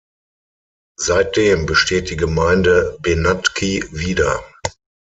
Seitdem 0.99 1.67
besteht 1.67 2.09
die 2.09 2.15
Gemeinde 2.17 2.97
Benátky 3.03 3.85
wieder. 3.91 4.43